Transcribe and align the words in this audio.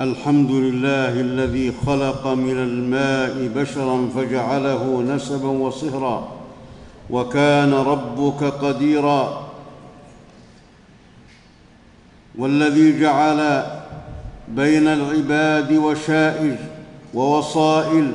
الحمد 0.00 0.50
لله 0.50 1.20
الذي 1.20 1.72
خلق 1.86 2.26
من 2.26 2.56
الماء 2.56 3.50
بشرا 3.56 4.08
فجعله 4.16 5.02
نسبا 5.02 5.48
وصهرا 5.48 6.28
وكان 7.10 7.74
ربك 7.74 8.44
قديرا. 8.44 9.42
والذي 12.38 13.00
جعل 13.00 13.62
بين 14.48 14.88
العباد 14.88 15.72
وشائج 15.72 16.56
ووصائل 17.14 18.12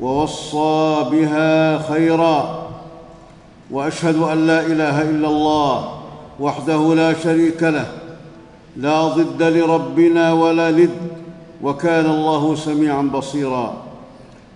ووصى 0.00 1.06
بها 1.10 1.78
خيرا. 1.78 2.68
وأشهد 3.70 4.16
أن 4.16 4.46
لا 4.46 4.66
إله 4.66 5.02
إلا 5.02 5.28
الله 5.28 6.00
وحده 6.40 6.94
لا 6.94 7.14
شريك 7.22 7.62
له 7.62 7.97
لا 8.76 9.08
ضد 9.08 9.42
لربنا 9.42 10.32
ولا 10.32 10.70
ند 10.70 10.90
وكان 11.62 12.06
الله 12.06 12.54
سميعا 12.54 13.02
بصيرا. 13.02 13.72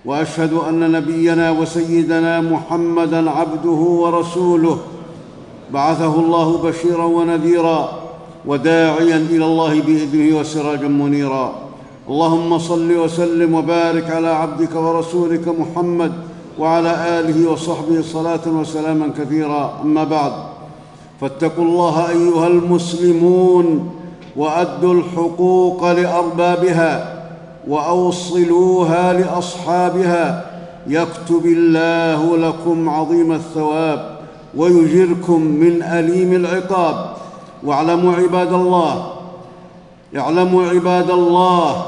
وأشهد 0.04 0.52
أن 0.52 0.92
نبينا 0.92 1.50
وسيدنا 1.50 2.40
محمدا 2.40 3.30
عبده 3.30 3.70
ورسوله. 3.70 4.78
بعثه 5.73 6.14
الله 6.20 6.59
بشيرا 6.64 7.04
ونذيرا 7.04 7.92
وداعيا 8.46 9.16
إلى 9.16 9.45
الله 9.45 9.80
بإذنه 9.80 10.38
وسراجا 10.38 10.88
منيرا. 10.88 11.52
اللهم 12.09 12.59
صل 12.59 12.92
وسلم 12.92 13.54
وبارك 13.54 14.10
على 14.10 14.29
عبدك 14.29 14.74
ورسولك 14.74 15.48
محمد 15.48 16.12
وعلى 16.59 17.20
آله 17.20 17.51
وصحبه 17.51 18.02
صلاة 18.02 18.42
وسلاما 18.46 19.10
كثيرا. 19.18 19.80
أما 19.82 20.04
بعد 20.04 20.32
فاتقوا 21.20 21.65
الله 21.65 22.09
أيها 22.09 22.46
المسلمون. 22.46 23.90
وأدوا 24.36 24.95
الحقوق 24.95 25.92
لأربابها 25.92 27.23
وأوصلوها 27.68 29.12
لأصحابها. 29.12 30.45
يكتب 30.87 31.46
الله 31.46 32.37
لكم 32.37 32.88
عظيم 32.88 33.32
الثواب 33.32 34.16
ويجركم 34.57 35.40
من 35.40 35.82
أليم 35.82 36.32
العقاب. 36.32 37.16
واعلموا 37.65 38.15
عباد 38.15 38.52
الله 38.52 39.12
اعلموا 40.16 40.64
عباد 40.64 41.10
الله 41.10 41.87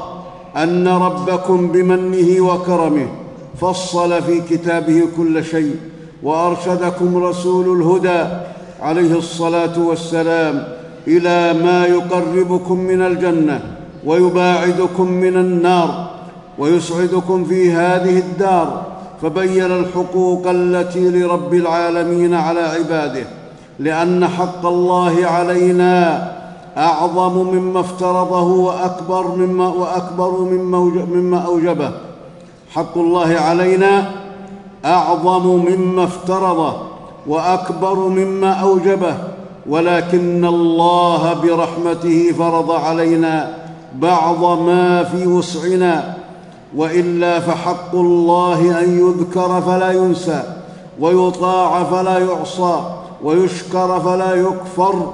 أن 0.57 0.87
ربكم 0.87 1.67
بمنه 1.67 2.41
وكرمه 2.41 3.07
فصل 3.61 4.21
في 4.21 4.41
كتابه 4.41 5.03
كل 5.17 5.45
شيء 5.45 5.75
وأرشدكم 6.23 7.23
رسول 7.23 7.81
الهدى 7.81 8.27
عليه 8.81 9.17
الصلاة 9.17 9.79
والسلام. 9.79 10.67
إلى 11.07 11.53
ما 11.63 11.85
يقربكم 11.85 12.79
من 12.79 13.01
الجنة 13.01 13.61
ويباعدكم 14.05 15.11
من 15.11 15.37
النار 15.37 16.07
ويسعدكم 16.57 17.45
في 17.45 17.71
هذه 17.71 18.19
الدار 18.19 18.81
فبين 19.21 19.65
الحقوق 19.65 20.47
التي 20.47 21.09
لرب 21.09 21.53
العالمين 21.53 22.33
على 22.33 22.59
عباده 22.59 23.23
لأن 23.79 24.27
حق 24.27 24.65
الله 24.65 25.25
علينا 25.25 26.31
أعظم 26.77 27.47
مما 27.55 27.79
افترضه 27.79 28.43
وأكبر 28.43 29.35
مما 29.35 29.67
وأكبر 29.67 30.39
مما 31.11 31.37
أوجبه. 31.37 31.91
حق 32.71 32.97
الله 32.97 33.35
علينا 33.39 34.11
أعظم 34.85 35.47
مما 35.47 36.03
افترضه 36.03 36.73
وأكبر 37.27 37.95
مما 37.95 38.51
أوجبه. 38.51 39.15
ولكن 39.69 40.45
الله 40.45 41.33
برحمته 41.33 42.31
فرض 42.39 42.71
علينا 42.71 43.57
بعض 43.95 44.59
ما 44.59 45.03
في 45.03 45.27
وسعنا 45.27 46.15
وإلا 46.75 47.39
فحق 47.39 47.95
الله 47.95 48.79
أن 48.83 48.99
يذكر 48.99 49.61
فلا 49.61 49.91
ينسى 49.91 50.43
ويطاع 50.99 51.83
فلا 51.83 52.19
يعصى 52.19 52.79
ويشكر 53.23 53.99
فلا 53.99 54.35
يكفر. 54.35 55.13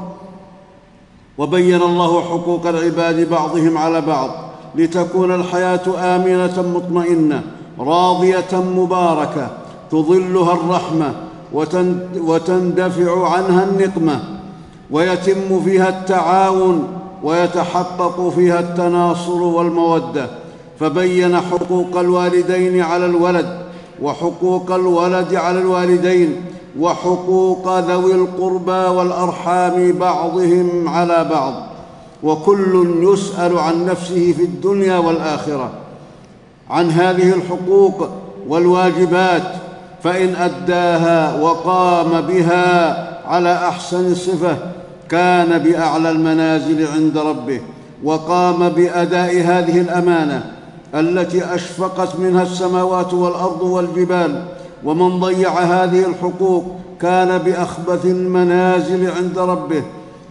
وبين 1.38 1.82
الله 1.82 2.22
حقوق 2.22 2.68
العباد 2.68 3.30
بعضهم 3.30 3.78
على 3.78 4.02
بعض 4.02 4.30
لتكون 4.76 5.36
الحياة 5.36 5.82
آمنة 5.98 6.62
مطمئنة 6.76 7.42
راضية 7.80 8.54
مباركة 8.54 9.48
تظلها 9.92 10.54
الرحمة 10.54 11.14
وتندفع 12.18 13.30
عنها 13.30 13.64
النقمة. 13.64 14.20
ويتم 14.92 15.62
فيها 15.66 15.90
التعاون 15.90 16.88
ويتحقق 17.24 18.30
فيها 18.36 18.60
التناصر 18.60 19.42
والمودة 19.42 20.28
فبين 20.80 21.38
حقوق 21.38 21.98
الوالدين 21.98 22.82
على 22.82 23.06
الولد 23.06 23.60
وحقوق 24.02 24.72
الولد 24.72 25.36
على 25.36 25.60
الوالدين 25.60 26.36
وحقوق 26.80 27.80
ذوي 27.80 28.16
القربى 28.16 28.72
والأرحام 28.72 29.92
بعضهم 29.92 30.90
على 30.90 31.28
بعض 31.32 31.54
وكل 32.24 33.00
يسأل 33.02 33.58
عن 33.58 33.86
نفسه 33.86 34.34
في 34.38 34.44
الدنيا 34.44 34.98
والآخرة. 34.98 35.70
عن 36.70 36.92
هذه 36.92 37.34
الحقوق 37.34 38.10
والواجبات 38.48 39.44
فإن 40.04 40.36
أداها 40.36 41.42
وقام 41.42 42.22
بها 42.22 43.08
على 43.28 43.54
أحسن 43.54 44.16
صفة 44.16 44.58
كان 45.12 45.58
بأعلى 45.58 46.12
المنازل 46.12 46.88
عند 46.88 47.18
ربه 47.18 47.62
وقام 48.04 48.70
بأداء 48.70 49.42
هذه 49.42 49.82
الأمانة 49.82 50.52
التي 50.96 51.56
أشفقت 51.56 52.16
منها 52.20 52.44
السماوات 52.44 53.14
والأرض 53.14 53.62
والجبال 53.62 54.46
ومن 54.84 55.20
ضيع 55.20 55.60
هذه 55.60 56.06
الحقوق 56.06 56.76
كان 57.02 57.38
بأخبث 57.38 58.06
المنازل 58.06 59.12
عند 59.12 59.40
ربه 59.40 59.84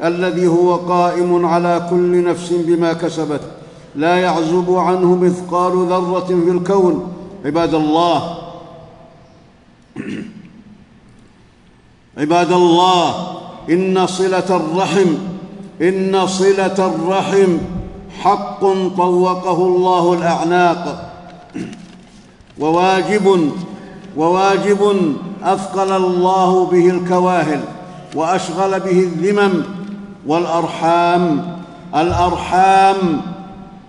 الذي 0.04 0.46
هو 0.46 0.76
قائم 0.76 1.46
على 1.46 1.86
كل 1.90 2.24
نفس 2.24 2.52
بما 2.52 2.92
كسبت. 2.92 3.40
لا 3.96 4.16
يعزب 4.16 4.74
عنه 4.74 5.14
مثقال 5.14 5.72
ذرة 5.72 6.26
في 6.44 6.50
الكون. 6.50 7.12
عباد 7.44 7.74
الله 7.74 8.38
عباد 12.18 12.52
الله 12.52 13.39
إن 13.70 14.06
صلة 14.06 14.56
الرحم 14.56 15.14
إن 15.82 16.26
صلة 16.26 16.78
الرحم 16.78 17.58
حق 18.20 18.60
طوقه 18.96 19.66
الله 19.66 20.12
الأعناق. 20.12 21.12
وواجب 22.58 23.50
وواجب 24.16 25.12
أثقل 25.44 25.92
الله 25.92 26.66
به 26.66 26.90
الكواهل 26.90 27.60
وأشغل 28.14 28.80
به 28.80 29.00
الذمم 29.00 29.62
والأرحام. 30.26 31.54
الأرحام 31.94 33.20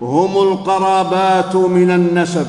هم 0.02 0.48
القرابات 0.48 1.56
من 1.56 1.90
النسب 1.90 2.46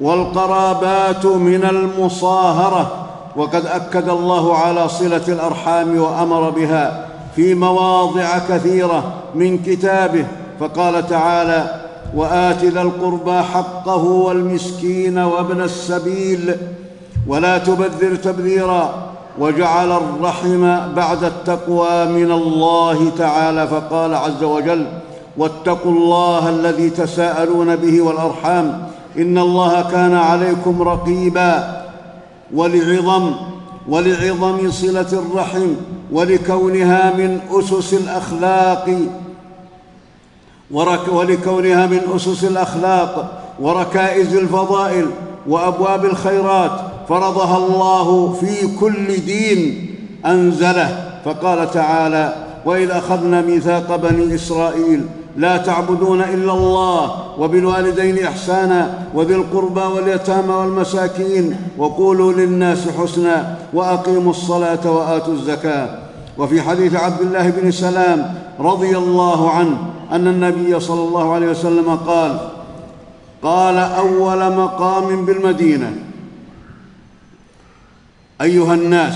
والقرابات 0.00 1.26
من 1.26 1.64
المصاهرة. 1.64 3.03
وقد 3.36 3.66
أكد 3.66 4.08
الله 4.08 4.56
على 4.56 4.88
صلة 4.88 5.22
الأرحام 5.28 5.98
وأمر 5.98 6.50
بها 6.50 7.06
في 7.36 7.54
مواضع 7.54 8.38
كثيرة 8.38 9.14
من 9.34 9.58
كتابه 9.58 10.26
فقال 10.60 11.06
تعالى 11.06 11.80
وآت 12.16 12.64
ذا 12.64 12.82
القربى 12.82 13.42
حقه 13.42 14.04
والمسكين 14.04 15.18
وابن 15.18 15.60
السبيل 15.60 16.56
ولا 17.26 17.58
تبذر 17.58 18.16
تبذيرا 18.16 18.94
وجعل 19.38 19.92
الرحم 19.92 20.94
بعد 20.94 21.24
التقوى 21.24 22.04
من 22.04 22.32
الله 22.32 23.10
تعالى. 23.18 23.68
فقال 23.68 24.14
عز 24.14 24.42
وجل 24.44 24.86
واتقوا 25.36 25.92
الله 25.92 26.48
الذي 26.48 26.90
تساءلون 26.90 27.76
به 27.76 28.00
والأرحام 28.00 28.88
إن 29.18 29.38
الله 29.38 29.82
كان 29.82 30.14
عليكم 30.14 30.82
رقيبا. 30.82 31.83
ولعظم 32.54 33.32
ولعظم 33.88 34.70
صلة 34.70 35.12
الرحم 35.12 35.74
ولكونها 36.12 37.16
من 37.16 37.40
أسس 37.50 37.94
الأخلاق. 37.94 38.98
ورك 40.70 41.08
ولكونها 41.12 41.86
من 41.86 42.00
أسس 42.16 42.44
الأخلاق 42.44 43.42
وركائز 43.60 44.34
الفضائل 44.34 45.06
وأبواب 45.48 46.04
الخيرات. 46.04 46.80
فرضها 47.08 47.56
الله 47.56 48.32
في 48.40 48.76
كل 48.80 49.16
دين 49.16 49.90
أنزله. 50.26 51.20
فقال 51.24 51.70
تعالى 51.70 52.34
وإذ 52.64 52.90
أخذنا 52.90 53.40
ميثاق 53.40 53.96
بني 53.96 54.34
إسرائيل 54.34 55.06
لا 55.36 55.56
تعبدون 55.56 56.20
إلا 56.20 56.52
الله 56.52 57.24
وبالوالدين 57.38 58.24
إحسانا 58.24 58.98
وذي 59.14 59.34
القربى 59.34 59.80
واليتامى 59.80 60.54
والمساكين 60.54 61.56
وقولوا 61.78 62.32
للناس 62.32 62.88
حسنا 62.88 63.56
وأقيموا 63.72 64.30
الصلاة 64.30 64.90
وآتوا 64.90 65.34
الزكاة. 65.34 65.98
وفي 66.38 66.62
حديث 66.62 66.94
عبد 66.94 67.20
الله 67.20 67.50
بن 67.50 67.70
سلام 67.70 68.34
رضي 68.60 68.98
الله 68.98 69.50
عنه 69.50 69.76
أن 70.12 70.26
النبي 70.26 70.80
صلى 70.80 71.08
الله 71.08 71.32
عليه 71.32 71.46
وسلم 71.50 71.96
قال 72.06 72.38
قال 73.42 73.78
أول 73.78 74.56
مقام 74.56 75.24
بالمدينة 75.24 75.92
أيها 78.40 78.74
الناس 78.74 79.14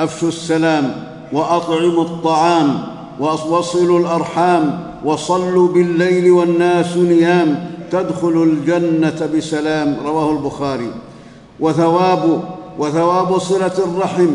أفشوا 0.00 0.28
السلام 0.28 1.06
وأطعموا 1.32 2.04
الطعام 2.04 2.86
ووصلوا 3.20 3.98
الأرحام 3.98 4.80
وصلوا 5.04 5.68
بالليل 5.68 6.30
والناس 6.30 6.96
نيام 6.96 7.70
تدخلوا 7.90 8.44
الجنة 8.44 9.28
بسلام 9.36 9.96
رواه 10.04 10.30
البخاري. 10.30 10.90
وثواب 11.60 12.40
وثواب 12.78 13.38
صلة 13.38 13.78
الرحم 13.78 14.28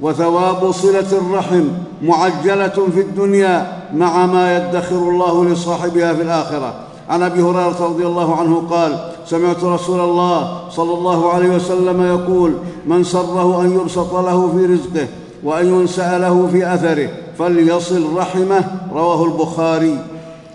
وثواب 0.00 0.70
صلة 0.70 1.12
الرحم 1.12 1.64
معجلة 2.02 2.88
في 2.94 3.00
الدنيا 3.00 3.72
مع 3.94 4.26
ما 4.26 4.56
يدخر 4.56 4.96
الله 4.96 5.44
لصاحبها 5.44 6.14
في 6.14 6.22
الآخرة. 6.22 6.74
عن 7.08 7.22
أبي 7.22 7.42
هريرة 7.42 7.84
رضي 7.84 8.06
الله 8.06 8.36
عنه 8.36 8.62
قال 8.70 8.98
سمعت 9.26 9.64
رسول 9.64 10.00
الله 10.00 10.60
صلى 10.70 10.94
الله 10.94 11.32
عليه 11.32 11.48
وسلم 11.48 12.02
يقول 12.02 12.54
من 12.86 13.04
سره 13.04 13.62
أن 13.62 13.72
يبسط 13.72 14.14
له 14.14 14.52
في 14.56 14.66
رزقه 14.66 15.08
وأن 15.44 15.66
ينسأ 15.66 16.18
له 16.18 16.48
في 16.52 16.74
أثره. 16.74 17.08
فليصل 17.38 18.16
رحمه 18.16 18.64
رواه 18.92 19.24
البخاري 19.24 19.98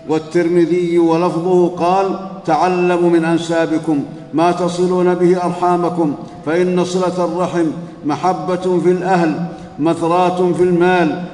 والترمذي 0.08 0.98
ولفظه 0.98 1.68
قال 1.68 2.06
تعلموا 2.46 3.10
من 3.10 3.24
أنسابكم 3.24 4.02
ما 4.34 4.52
تصلون 4.52 5.14
به 5.14 5.44
أرحامكم 5.44 6.14
فإن 6.46 6.84
صلة 6.84 7.24
الرحم 7.24 7.66
محبة 8.04 8.80
في 8.84 8.90
الأهل 8.90 9.44
مثراه 9.78 10.52
في 10.52 10.62
المال 10.62 11.24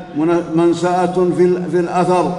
منساه 0.55 1.15
في 1.71 1.81
الأثر. 1.81 2.33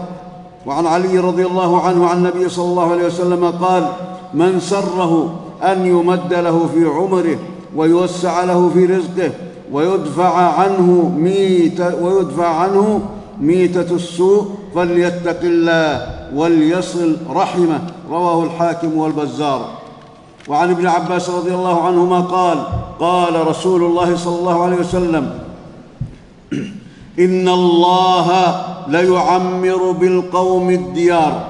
وعن 0.65 0.85
علي 0.85 1.19
رضي 1.19 1.45
الله 1.45 1.81
عنه 1.81 2.07
عن 2.07 2.17
النبي 2.17 2.49
صلى 2.49 2.65
الله 2.65 2.91
عليه 2.91 3.05
وسلم 3.05 3.45
قال 3.45 3.87
من 4.33 4.59
سره 4.59 5.39
أن 5.63 5.85
يمد 5.85 6.33
له 6.33 6.69
في 6.73 6.85
عمره 6.85 7.37
ويوسع 7.75 8.43
له 8.43 8.69
في 8.73 8.85
رزقه 8.85 9.31
ويدفع 9.71 10.33
عنه 10.59 11.11
ميت 11.17 11.81
ويدفع 12.01 12.47
عنه 12.47 13.01
ميتة 13.41 13.95
السوء 13.95 14.45
فليتق 14.75 15.39
الله 15.43 16.07
وليصل 16.35 17.17
رحمه. 17.29 17.79
رواه 18.09 18.43
الحاكم 18.43 18.97
والبزار. 18.97 19.69
وعن 20.47 20.69
ابن 20.69 20.87
عباس 20.87 21.29
رضي 21.29 21.53
الله 21.53 21.81
عنهما 21.81 22.19
قال 22.19 22.57
قال 22.99 23.47
رسول 23.47 23.83
الله 23.83 24.15
صلى 24.15 24.39
الله 24.39 24.63
عليه 24.63 24.75
وسلم 24.77 25.39
إن 27.19 27.47
الله 27.47 28.55
ليعمر 28.87 29.91
بالقوم 29.91 30.69
الديار 30.69 31.47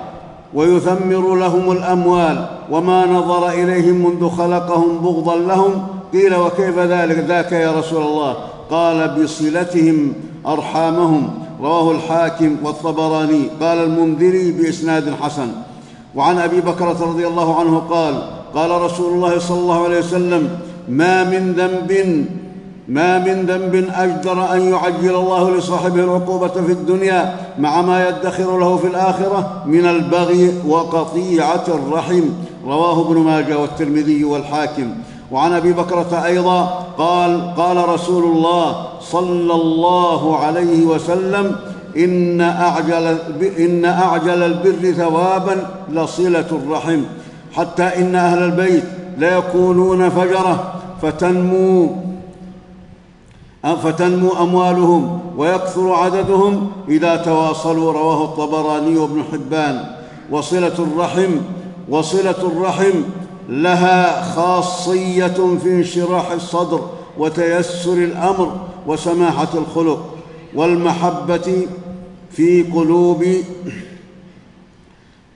ويثمر 0.54 1.36
لهم 1.36 1.72
الأموال 1.72 2.46
وما 2.72 3.06
نظر 3.06 3.50
إليهم 3.50 4.06
منذ 4.06 4.30
خلقهم 4.30 4.98
بغضا 4.98 5.36
لهم 5.36 5.88
قيل 6.14 6.36
وكيف 6.36 6.80
ذلك؟ 6.80 7.18
ذاك 7.18 7.52
يا 7.52 7.72
رسول 7.72 8.02
الله. 8.02 8.36
قال 8.72 9.24
بصلتهم 9.24 10.14
أرحامهم. 10.48 11.30
رواه 11.62 11.92
الحاكم 11.92 12.56
والطبراني. 12.64 13.50
قال 13.62 13.78
المنذري 13.78 14.52
بإسناد 14.52 15.14
حسن. 15.22 15.48
وعن 16.16 16.38
أبي 16.38 16.62
بكره 16.62 16.98
رضي 17.02 17.28
الله 17.28 17.60
عنه 17.60 17.78
قال 17.80 18.22
قال 18.56 18.82
رسول 18.82 19.14
الله 19.14 19.40
صلى 19.40 19.60
الله 19.60 19.84
عليه 19.84 20.00
وسلم 20.00 20.60
ما 20.90 21.24
من 21.24 21.54
ذنب 21.54 22.26
ما 22.88 23.20
من 23.20 23.46
ذنب 23.46 23.90
أجدر 23.96 24.54
أن 24.54 24.62
يعجل 24.62 25.16
الله 25.16 25.58
لصاحبه 25.58 26.04
العقوبة 26.04 26.48
في 26.48 26.72
الدنيا 26.72 27.36
مع 27.60 27.82
ما 27.82 28.10
يدخر 28.10 28.60
له 28.60 28.78
في 28.78 28.88
الآخرة 28.88 29.64
من 29.66 29.86
البغي 29.86 30.54
وقطيعة 30.68 31.64
الرحم. 31.68 32.24
رواه 32.66 33.02
ابن 33.02 33.18
ماجه 33.18 33.60
والترمذي 33.60 34.24
والحاكم. 34.24 34.90
وعن 35.32 35.54
أبي 35.54 35.74
بكرة 35.74 36.26
أيضا 36.26 36.86
قال 36.98 37.54
قال 37.58 37.90
رسول 37.90 38.24
الله 38.24 38.88
صلى 39.02 39.54
الله 39.54 40.38
عليه 40.38 40.86
وسلم 40.86 41.56
إن 41.98 42.42
أعجل, 42.42 43.18
إن 43.60 43.86
أعجل 43.86 44.44
البر 44.44 44.92
ثوابا 44.92 45.68
لصلة 45.90 46.46
الرحم 46.52 47.02
حتى 47.54 47.84
إن 47.84 48.16
أهل 48.16 48.44
البيت 48.44 48.84
ليكونون 49.18 50.10
فجرة 50.10 50.74
فتنمو 51.02 51.90
فتنمو 53.84 54.30
أموالهم 54.42 55.20
ويكثر 55.38 55.94
عددهم 55.94 56.72
إذا 56.90 57.16
تواصلوا 57.16 57.94
رواه 57.94 58.24
الطبراني 58.24 58.98
وابن 58.98 59.24
حبان. 59.32 59.86
وصلة 60.32 60.74
الرحم 60.80 61.32
وصلة 61.90 62.36
الرحم 62.44 62.94
لها 63.50 64.22
خاصية 64.22 65.58
في 65.64 65.70
انشراح 65.72 66.32
الصدر 66.32 66.80
وتيسر 67.18 67.94
الأمر 67.94 68.58
وسماحة 68.88 69.48
الخلق 69.54 70.16
والمحبة 70.56 71.68
في 72.32 72.64
قلوب 72.64 73.26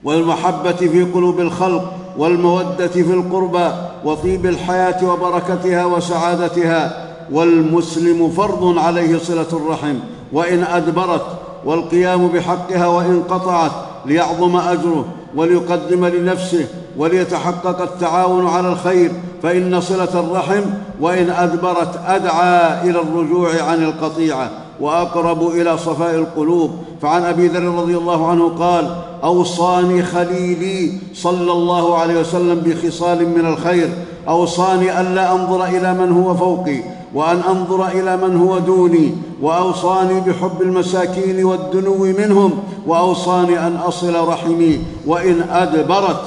والمحبة 0.04 0.72
في 0.72 1.02
قلوب 1.02 1.40
الخلق 1.40 1.92
والمودة 2.18 2.86
في 2.88 3.00
القربى 3.12 3.70
وطيب 4.04 4.46
الحياة 4.46 5.10
وبركتها 5.10 5.84
وسعادتها 5.84 7.08
والمسلم 7.32 8.30
فرض 8.30 8.78
عليه 8.78 9.18
صلة 9.18 9.46
الرحم 9.52 9.94
وإن 10.32 10.62
أدبرت 10.64 11.26
والقيام 11.64 12.28
بحقها 12.28 12.86
وإن 12.86 13.22
قطعت 13.22 13.72
ليعظم 14.06 14.56
أجره 14.56 15.04
وليقدم 15.36 16.06
لنفسه 16.06 16.66
وليتحقق 16.96 17.82
التعاون 17.82 18.46
على 18.46 18.68
الخير 18.68 19.12
فإن 19.42 19.80
صلة 19.80 20.20
الرحم 20.20 20.62
وإن 21.00 21.30
أدبرت 21.30 22.00
أدعى 22.06 22.90
إلى 22.90 23.00
الرجوع 23.00 23.62
عن 23.62 23.84
القطيعة 23.84 24.50
وأقرب 24.80 25.48
إلى 25.48 25.78
صفاء 25.78 26.14
القلوب. 26.14 26.70
فعن 27.02 27.22
أبي 27.22 27.46
ذر 27.48 27.62
رضي 27.62 27.96
الله 27.96 28.30
عنه 28.30 28.48
قال 28.48 28.96
أوصاني 29.24 30.02
خليلي 30.02 30.92
صلى 31.14 31.52
الله 31.52 31.98
عليه 31.98 32.20
وسلم 32.20 32.60
بخصال 32.60 33.28
من 33.28 33.46
الخير 33.46 33.88
أوصاني 34.28 35.00
الا 35.00 35.32
أنظر 35.32 35.64
إلى 35.64 35.94
من 35.94 36.12
هو 36.12 36.34
فوقي 36.34 36.80
وأن 37.14 37.40
أنظر 37.48 37.86
إلى 37.86 38.16
من 38.16 38.36
هو 38.36 38.58
دوني 38.58 39.14
وأوصاني 39.42 40.20
بحب 40.20 40.62
المساكين 40.62 41.44
والدنو 41.44 41.94
منهم 41.94 42.52
وأوصاني 42.86 43.66
أن 43.66 43.76
أصل 43.76 44.28
رحمي 44.28 44.80
وإن 45.06 45.42
أدبرت 45.50 46.22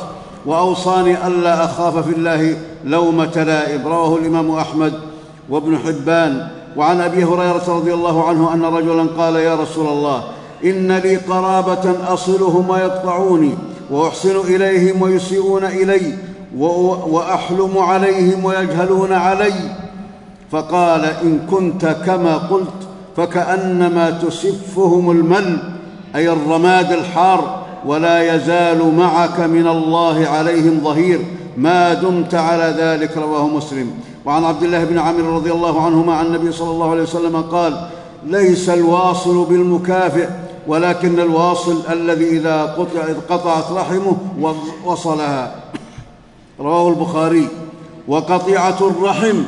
وأوصاني 0.46 1.28
ألا 1.28 1.66
أخاف 1.66 1.98
في 1.98 2.16
الله 2.16 2.58
لومة 2.86 3.44
لائم 3.44 3.88
رواه 3.88 4.16
الإمام 4.18 4.52
أحمد 4.52 4.94
وابن 5.50 5.78
حبان. 5.78 6.48
وعن 6.78 7.02
أبي 7.02 7.24
هريرة 7.24 7.64
رضي 7.68 7.94
الله 7.94 8.28
عنه 8.28 8.54
أن 8.54 8.66
رجلا 8.66 9.08
قال 9.18 9.36
يا 9.36 9.56
رسول 9.56 9.88
الله 9.88 10.24
إن 10.66 10.92
لي 10.92 11.16
قرابة 11.16 12.14
أصلهم 12.14 12.70
ويقطعوني 12.70 13.52
وأحسن 13.92 14.40
إليهم 14.40 15.02
ويسيئون 15.02 15.66
إلي 15.66 16.14
وأحلم 17.08 17.78
عليهم 17.78 18.46
ويجهلون 18.46 19.14
علي 19.14 19.54
فقال 20.52 21.06
إن 21.06 21.40
كنت 21.52 21.86
كما 22.06 22.38
قلت 22.38 22.88
فكأنما 23.18 24.10
تسفهم 24.10 25.12
المل 25.12 25.58
أي 26.16 26.30
الرماد 26.30 26.92
الحار 26.92 27.66
ولا 27.86 28.36
يزال 28.36 28.96
معك 28.96 29.40
من 29.40 29.68
الله 29.68 30.28
عليهم 30.28 30.82
ظهير. 30.84 31.20
ما 31.58 31.94
دمت 31.94 32.36
على 32.36 32.76
ذلك 32.78 33.18
رواه 33.18 33.48
مسلم. 33.48 33.92
وعن 34.26 34.44
عبد 34.44 34.64
الله 34.64 34.84
بن 34.84 34.98
عامر 34.98 35.24
رضي 35.24 35.52
الله 35.52 35.82
عنهما 35.86 36.14
عن 36.14 36.26
النبي 36.26 36.52
صلى 36.52 36.72
الله 36.72 36.92
عليه 36.92 37.02
وسلم 37.02 37.42
قال 37.42 37.88
ليس 38.26 38.70
الواصل 38.70 39.46
بالمكافئ 39.46 40.28
ولكن 40.68 41.20
الواصل 41.20 41.78
الذي 41.92 42.30
إذا 42.38 42.64
قطع 42.64 43.00
إذ 43.08 43.16
قطعت 43.30 43.72
رحمه 43.72 44.18
وصلها. 44.86 45.56
رواه 46.60 46.90
البخاري. 46.90 47.48
وقطيعه 48.08 48.78
الرحم 48.82 49.44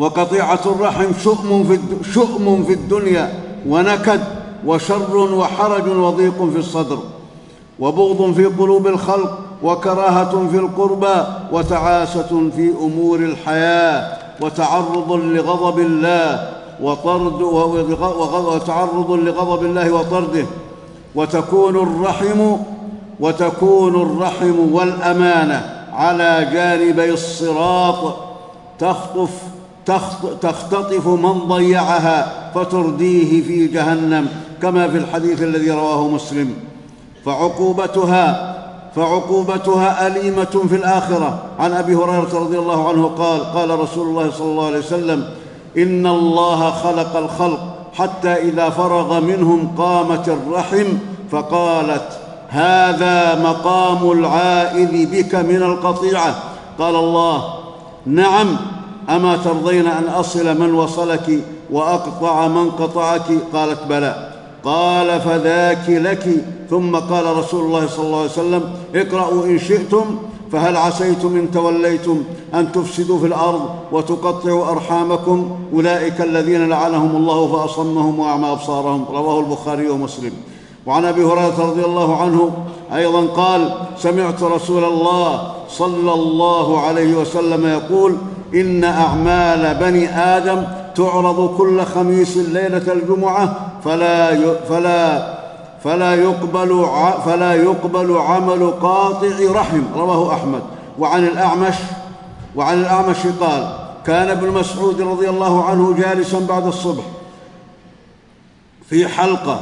وقطيعة 0.00 0.60
الرحم 0.66 1.12
شؤم 1.24 1.64
في 1.64 1.78
شؤم 2.12 2.64
في 2.64 2.72
الدنيا 2.72 3.32
ونكد 3.68 4.20
وشر 4.66 5.16
وحرج 5.16 5.88
وضيق 5.88 6.50
في 6.52 6.58
الصدر 6.58 6.98
وبغض 7.80 8.32
في 8.32 8.44
قلوب 8.44 8.86
الخلق 8.86 9.38
وكراهة 9.62 10.48
في 10.50 10.56
القربى 10.56 11.24
وتعاسة 11.52 12.50
في 12.56 12.72
أمور 12.80 13.18
الحياة 13.18 14.16
وتعرض 14.40 15.12
لغضب 15.12 15.78
الله 15.78 16.50
وطرد 16.82 17.42
وتعرض 18.46 19.10
لغضب 19.10 19.64
الله 19.64 19.92
وطرده 19.92 20.46
وتكون 21.14 21.76
الرحم 21.76 22.56
وتكون 23.20 23.94
الرحم 24.02 24.72
والأمانة 24.72 25.86
على 25.92 26.48
جانبي 26.52 27.10
الصراط 27.12 28.16
تخطف 28.78 29.30
تختطف 30.42 31.06
من 31.06 31.32
ضيعها 31.32 32.50
فترديه 32.54 33.42
في 33.42 33.66
جهنم 33.66 34.28
كما 34.62 34.88
في 34.88 34.96
الحديث 34.96 35.42
الذي 35.42 35.70
رواه 35.70 36.08
مسلم. 36.08 36.54
فعقوبتها 37.24 38.56
فعقوبتها 38.96 40.06
أليمة 40.06 40.64
في 40.68 40.76
الآخرة. 40.76 41.38
عن 41.58 41.72
أبي 41.72 41.94
هريرة 41.94 42.34
رضي 42.34 42.58
الله 42.58 42.88
عنه 42.88 43.06
قال 43.06 43.40
قال 43.44 43.80
رسول 43.80 44.08
الله 44.08 44.30
صلى 44.30 44.46
الله 44.46 44.66
عليه 44.66 44.78
وسلم 44.78 45.24
إن 45.76 46.06
الله 46.06 46.70
خلق 46.70 47.16
الخلق 47.16 47.60
حتى 47.94 48.28
إذا 48.28 48.70
فرغ 48.70 49.20
منهم 49.20 49.72
قامت 49.78 50.28
الرحم 50.28 50.86
فقالت 51.30 52.18
هذا 52.48 53.42
مقام 53.42 54.12
العائذ 54.12 55.06
بك 55.10 55.34
من 55.34 55.62
القطيعة. 55.62 56.34
قال 56.78 56.96
الله 56.96 57.54
نعم 58.06 58.56
أما 59.10 59.36
ترضين 59.36 59.86
أن 59.86 60.04
أصل 60.04 60.60
من 60.60 60.74
وصلك 60.74 61.38
وأقطع 61.70 62.48
من 62.48 62.70
قطعك؟ 62.70 63.26
قالت 63.54 63.78
بلى. 63.88 64.32
قال 64.64 65.20
فذاك 65.20 65.88
لك. 65.88 66.44
ثم 66.70 66.96
قال 66.96 67.36
رسول 67.36 67.64
الله 67.64 67.86
صلى 67.86 68.06
الله 68.06 68.18
عليه 68.18 68.30
وسلم 68.30 68.62
اقرأوا 68.94 69.44
إن 69.44 69.58
شئتم 69.58 70.04
فهل 70.52 70.76
عسيتم 70.76 71.36
إن 71.36 71.50
توليتم 71.50 72.22
أن 72.54 72.72
تفسدوا 72.72 73.18
في 73.18 73.26
الأرض 73.26 73.70
وتقطعوا 73.92 74.70
أرحامكم؟ 74.70 75.50
أولئك 75.74 76.20
الذين 76.20 76.68
لعنهم 76.68 77.16
الله 77.16 77.52
فأصمهم 77.52 78.18
وأعمى 78.18 78.52
أبصارهم. 78.52 79.04
رواه 79.12 79.40
البخاري 79.40 79.88
ومسلم. 79.88 80.32
وعن 80.86 81.04
أبي 81.04 81.24
هريرة 81.24 81.70
رضي 81.70 81.84
الله 81.84 82.16
عنه 82.16 82.50
أيضا 82.94 83.26
قال 83.26 83.74
سمعت 83.98 84.42
رسول 84.42 84.84
الله 84.84 85.52
صلى 85.70 86.12
الله 86.12 86.80
عليه 86.80 87.14
وسلم 87.14 87.66
يقول 87.66 88.16
ان 88.54 88.84
اعمال 88.84 89.74
بني 89.74 90.08
آدم 90.08 90.64
تعرض 90.94 91.56
كل 91.56 91.84
خميس 91.84 92.36
ليله 92.36 92.92
الجمعه 92.92 93.70
فلا 93.84 94.54
فلا 94.68 95.34
فلا 95.84 96.14
يقبل 96.14 96.86
فلا 97.24 97.54
يقبل 97.54 98.16
عمل 98.16 98.70
قاطع 98.70 99.36
رحم 99.50 99.82
رواه 99.94 100.34
أحمد. 100.34 100.62
وعن 100.98 101.26
الأعمش 101.26 101.74
وعن 102.56 102.80
الأعمش 102.80 103.26
قال 103.40 103.72
كان 104.06 104.28
ابن 104.28 104.48
مسعود 104.48 105.00
رضي 105.00 105.28
الله 105.28 105.64
عنه 105.64 105.94
جالسا 105.94 106.40
بعد 106.48 106.66
الصبح 106.66 107.04
في 108.88 109.08
حلقة. 109.08 109.60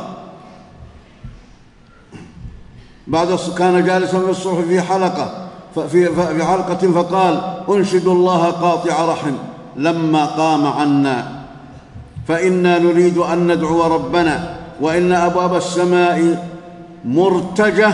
بعد 3.07 3.38
كان 3.59 3.85
جالسا 3.85 4.18
في 4.18 4.30
الصبح 4.30 4.61
في 4.61 4.80
حلقة. 4.80 5.47
في, 5.75 6.44
حلقة 6.44 6.92
فقال 6.92 7.40
انشد 7.68 8.06
الله 8.06 8.44
قاطع 8.44 9.04
رحم 9.04 9.32
لما 9.76 10.25
قام 10.25 10.66
عنا. 10.66 11.38
فإنا 12.28 12.78
نريد 12.78 13.18
أن 13.18 13.52
ندعو 13.52 13.82
ربنا 13.94 14.56
وإن 14.80 15.12
أبواب 15.12 15.54
السماء 15.54 16.48
مرتجة 17.04 17.92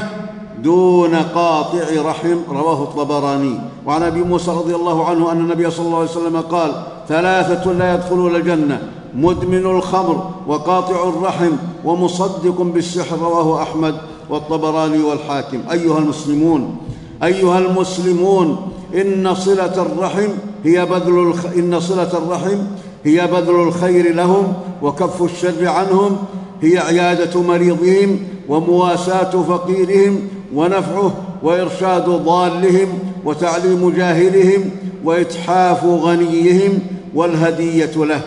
دون 0.62 1.14
قاطع 1.14 1.84
رحم. 2.04 2.36
رواه 2.50 2.82
الطبراني. 2.82 3.60
وعن 3.86 4.02
أبي 4.02 4.22
موسى 4.22 4.50
رضي 4.50 4.74
الله 4.74 5.04
عنه 5.04 5.32
أن 5.32 5.40
النبي 5.40 5.70
صلى 5.70 5.86
الله 5.86 5.98
عليه 5.98 6.10
وسلم 6.10 6.40
قال 6.40 6.72
ثلاثة 7.08 7.72
لا 7.72 7.94
يدخلون 7.94 8.36
الجنة 8.36 8.82
مدمن 9.14 9.66
الخمر 9.66 10.30
وقاطع 10.46 11.08
الرحم 11.08 11.50
ومصدق 11.84 12.62
بالسحر 12.62 13.18
رواه 13.18 13.62
أحمد 13.62 13.94
والطبراني 14.30 15.02
والحاكم. 15.02 15.58
أيها 15.70 15.98
المسلمون 15.98 16.76
أيها 17.24 17.58
المسلمون 17.58 18.72
إن 18.94 19.34
صلة 19.34 19.82
الرحم 19.82 20.28
هي 20.64 20.86
بذل 20.86 21.18
الخ... 21.18 21.46
إن 21.46 21.80
صلة 21.80 22.12
الرحم 22.18 22.58
هي 23.04 23.26
بذل 23.26 23.54
الخير 23.54 24.14
لهم 24.14 24.52
وكف 24.82 25.22
الشر 25.22 25.68
عنهم 25.68 26.16
هي 26.62 26.78
عيادة 26.78 27.42
مريضهم 27.42 28.18
ومواساة 28.48 29.30
فقيرهم 29.30 30.20
ونفعه 30.54 31.14
وإرشاد 31.42 32.04
ضالهم 32.04 32.88
وتعليم 33.24 33.90
جاهلهم 33.90 34.70
وإتحاف 35.04 35.84
غنيهم 35.84 36.78
والهدية 37.14 37.90
له 37.96 38.20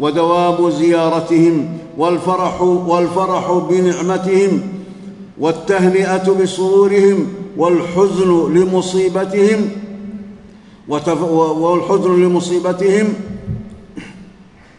ودوام 0.00 0.70
زيارتهم 0.70 1.68
والفرح 1.98 2.62
والفرح 2.62 3.52
بنعمتهم 3.70 4.62
والتهنئة 5.38 6.32
بسرورهم 6.42 7.26
والحزن 7.56 8.54
لمصيبتهم 8.54 9.70
والحزن 11.58 12.22
لمصيبتهم 12.22 13.14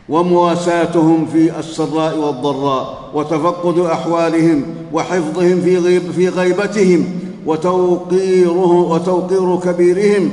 ومواساتهم 0.09 1.25
في 1.25 1.59
السراء 1.59 2.17
والضراء 2.17 3.09
وتفقد 3.13 3.79
أحوالهم 3.79 4.63
وحفظهم 4.93 5.61
في, 5.61 5.77
غيب 5.77 6.11
في 6.11 6.29
غيبتهم 6.29 7.05
وتوقيره 7.45 8.71
وتوقير 8.71 9.59
كبيرهم 9.59 10.29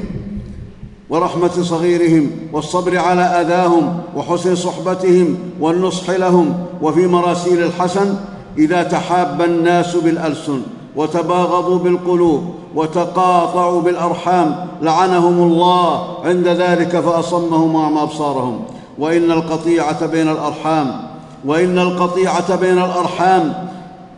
ورحمة 1.11 1.63
صغيرهم 1.63 2.31
والصبر 2.53 2.99
على 2.99 3.23
أذاهم 3.23 4.01
وحسن 4.17 4.55
صحبتهم 4.55 5.37
والنصح 5.61 6.11
لهم 6.11 6.67
وفي 6.83 7.07
مراسيل 7.07 7.63
الحسن 7.63 8.15
إذا 8.59 8.83
تحاب 8.83 9.43
الناس 9.43 9.97
بالألسن 9.97 10.63
وتباغضوا 10.97 11.79
بالقلوب 11.79 12.55
وتقاطعوا 12.75 13.81
بالأرحام 13.81 14.67
لعنهم 14.83 15.43
الله 15.43 16.05
عند 16.25 16.49
ذلك 16.49 17.01
فأصمهم 17.01 17.75
واعمى 17.75 18.03
أبصارهم. 18.03 18.61
وإن 18.99 19.31
القطيعة 19.31 20.07
بين 20.07 20.29
الأرحام 20.29 21.01
وإن 21.45 21.79
القطيعة 21.79 22.57
بين 22.57 22.79
الأرحام 22.79 23.53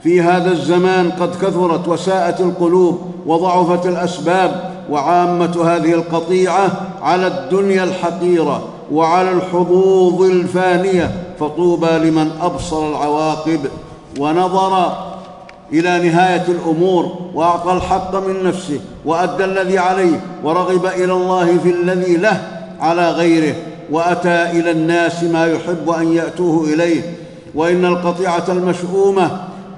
في 0.03 0.21
هذا 0.21 0.51
الزمان 0.51 1.11
قد 1.11 1.35
كثرت 1.35 1.89
وساءت 1.89 2.41
القلوب 2.41 2.99
وضعفت 3.27 3.87
الأسباب 3.87 4.75
وعامة 4.91 5.63
هذه 5.65 5.93
القطيعة 5.93 6.71
على 7.03 7.27
الدنيا 7.27 7.85
الحقيرة 7.85 8.63
وعلى 8.93 9.31
الحظوظ 9.31 10.23
الفانية 10.23 11.11
فطوبى 11.41 11.87
لمن 11.87 12.31
أبصر 12.43 12.89
العواقب 12.89 13.61
ونظر 14.19 14.97
إلى 15.73 16.09
نهاية 16.09 16.45
الأمور 16.49 17.31
وأعطى 17.35 17.73
الحق 17.73 18.17
من 18.17 18.45
نفسه 18.45 18.81
وأدى 19.05 19.45
الذي 19.45 19.79
عليه 19.79 20.21
ورغب 20.45 20.87
إلى 20.87 21.13
الله 21.13 21.59
في 21.59 21.71
الذي 21.71 22.17
له 22.17 22.43
على 22.81 23.11
غيره 23.11 23.55
وأتى 23.91 24.51
إلى 24.51 24.71
الناس 24.71 25.23
ما 25.25 25.47
يحب 25.47 25.91
أن 25.91 26.13
يأتوه 26.13 26.65
إليه. 26.65 27.03
وإن 27.55 27.85
القطيعة 27.85 28.45
المشؤومة 28.49 29.31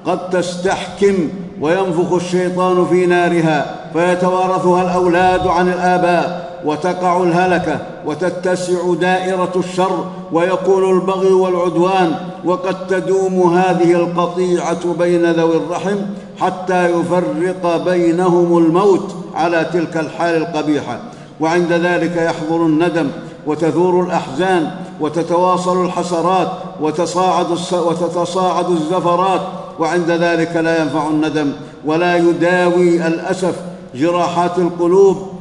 قد 0.07 0.31
تستحكم 0.31 1.28
وينفخ 1.61 2.12
الشيطان 2.12 2.87
في 2.87 3.07
نارها 3.07 3.75
فيتوارثها 3.93 4.83
الأولاد 4.83 5.47
عن 5.47 5.69
الآباء 5.69 6.46
وتقع 6.65 7.23
الهلكة 7.23 7.79
وتتسع 8.07 8.95
دائرة 9.01 9.53
الشر 9.57 10.05
ويكون 10.33 10.99
البغي 10.99 11.33
والعدوان 11.33 12.15
وقد 12.45 12.87
تدوم 12.87 13.57
هذه 13.57 13.93
القطيعة 13.93 14.95
بين 14.99 15.33
ذوي 15.33 15.57
الرحم 15.57 15.97
حتى 16.41 16.91
يفرق 16.91 17.85
بينهم 17.85 18.59
الموت 18.59 19.15
على 19.35 19.67
تلك 19.73 19.97
الحال 19.97 20.37
القبيحة. 20.37 20.99
وعند 21.41 21.73
ذلك 21.73 22.17
يحضر 22.17 22.67
الندم 22.67 23.09
وتثور 23.47 24.05
الأحزان 24.05 24.71
وتتواصل 25.01 25.85
الحسرات 25.85 26.49
وتصاعد 26.81 27.47
وتتصاعد 27.73 28.71
الزفرات. 28.71 29.41
وعند 29.79 30.11
ذلك 30.11 30.57
لا 30.57 30.83
ينفع 30.83 31.09
الندم 31.09 31.53
ولا 31.85 32.17
يداوي 32.17 33.07
الأسف 33.07 33.55
جراحات 33.95 34.59
القلوب 34.59 35.36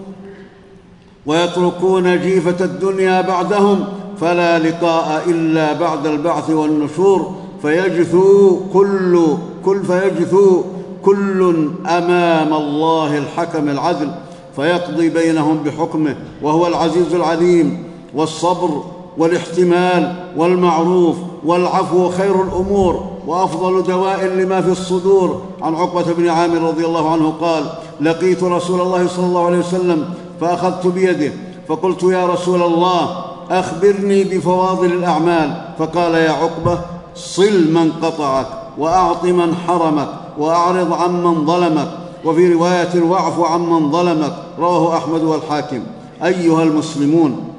ويتركون 1.25 2.22
جيفة 2.22 2.65
الدنيا 2.65 3.22
بعدهم 3.22 3.86
فلا 4.22 4.60
لقاء 4.60 5.24
إلا 5.27 5.74
بعد 5.74 6.08
البعث 6.08 6.50
والنشور. 6.50 7.32
فيجثو 7.62 8.60
كل 8.74 9.27
كل 9.65 9.84
فيجثو 9.84 10.62
كل 11.05 11.70
أمام 11.86 12.53
الله 12.53 13.17
الحكم 13.17 13.70
العدل. 13.70 14.12
فيقضي 14.55 15.10
بينهم 15.10 15.63
بحكمه 15.63 16.15
وهو 16.41 16.67
العزيز 16.67 17.13
العليم. 17.13 17.84
والصبر 18.15 18.84
والاحتمال 19.17 20.15
والمعروف 20.38 21.15
والعفو 21.46 22.10
خير 22.10 22.41
الأمور. 22.41 23.05
وأفضل 23.27 23.84
دواء 23.84 24.25
لما 24.25 24.62
في 24.62 24.72
الصدور. 24.72 25.41
عن 25.62 25.75
عقبة 25.75 26.13
بن 26.13 26.29
عامر 26.29 26.62
رضي 26.62 26.86
الله 26.86 27.12
عنه 27.12 27.34
قال 27.41 27.63
لقيت 28.01 28.44
رسول 28.44 28.82
الله 28.82 29.08
صلى 29.08 29.25
الله 29.25 29.46
عليه 29.46 29.60
وسلم 29.60 30.05
فأخذت 30.42 30.88
بيده 30.88 31.32
فقلت 31.68 32.04
يا 32.04 32.25
رسول 32.25 32.63
الله 32.63 33.25
أخبرني 33.50 34.24
بفواضل 34.24 34.86
الأعمال. 34.92 35.62
فقال 35.80 36.13
يا 36.13 36.32
عقبة 36.32 36.80
صل 37.15 37.72
من 37.74 37.92
قطعك 38.01 38.48
وأعط 38.77 39.24
من 39.24 39.56
حرمك 39.68 40.10
وأعرض 40.38 40.94
عمن 40.94 41.46
ظلمك 41.46 41.88
وفي 42.25 42.54
رواية 42.54 43.01
واعف 43.01 43.39
عمن 43.39 43.92
ظلمك 43.92 44.36
رواه 44.60 44.98
أحمد 44.98 45.24
والحاكم. 45.24 45.80
أيها 46.24 46.63
المسلمون 46.63 47.50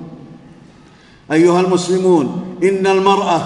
أيها 1.33 1.61
المسلمون 1.61 2.45
إن 2.63 2.87
المرأة 2.87 3.41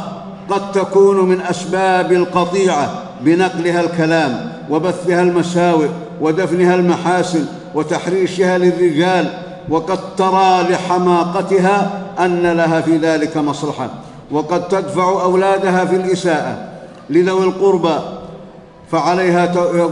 قد 0.50 0.72
تكون 0.72 1.28
من 1.28 1.40
أسباب 1.40 2.12
القطيعة 2.12 3.02
بنقلها 3.20 3.80
الكلام 3.80 4.52
وبثها 4.70 5.22
المساوئ 5.22 5.88
ودفنها 6.20 6.75
المحاسن 6.75 7.46
وتحريشها 7.74 8.58
للرجال 8.58 9.30
وقد 9.68 9.98
ترى 10.16 10.62
لحماقتها 10.70 11.90
أن 12.18 12.42
لها 12.42 12.80
في 12.80 12.96
ذلك 12.96 13.36
مصلحة 13.36 13.90
وقد 14.30 14.68
تدفع 14.68 15.22
أولادها 15.22 15.84
في 15.84 15.96
الإساءة 15.96 16.68
لذوي 17.10 17.44
القربى 17.44 17.94
فعليها, 18.92 19.46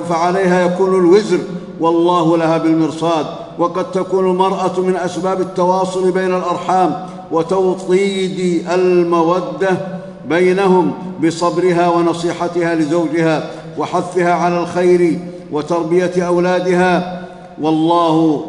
فعليها 0.08 0.66
يكون 0.66 0.94
الوزر 0.94 1.38
والله 1.80 2.36
لها 2.36 2.58
بالمرصاد 2.58 3.26
وقد 3.58 3.90
تكون 3.90 4.30
المرأة 4.30 4.80
من 4.80 4.96
أسباب 4.96 5.40
التواصل 5.40 6.10
بين 6.10 6.34
الأرحام 6.34 7.06
وتوطيد 7.32 8.68
المودة 8.72 9.70
بينهم 10.28 10.92
بصبرها 11.24 11.88
ونصيحتها 11.88 12.74
لزوجها 12.74 13.50
وحثها 13.78 14.32
على 14.32 14.60
الخير 14.60 15.18
وتربية 15.52 16.26
أولادها 16.26 17.17
والله 17.62 18.44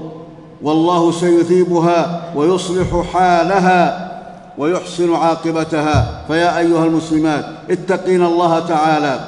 والله 0.61 1.11
سيثيبها 1.11 2.21
ويصلح 2.35 3.05
حالها 3.13 4.09
ويحسن 4.57 5.15
عاقبتها. 5.15 6.21
فيا 6.27 6.57
أيها 6.57 6.85
المسلمات 6.85 7.45
اتقين 7.69 8.23
الله 8.23 8.59
تعالى. 8.59 9.19